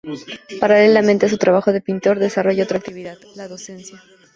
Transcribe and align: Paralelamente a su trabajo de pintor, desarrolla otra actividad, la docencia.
Paralelamente 0.59 1.27
a 1.27 1.29
su 1.29 1.37
trabajo 1.37 1.71
de 1.71 1.79
pintor, 1.79 2.17
desarrolla 2.17 2.63
otra 2.63 2.79
actividad, 2.79 3.19
la 3.35 3.47
docencia. 3.47 4.01